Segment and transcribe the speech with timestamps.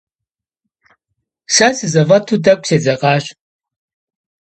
[1.53, 3.25] Сэ сызэфӏэту тӏэкӏу седзэкъащ.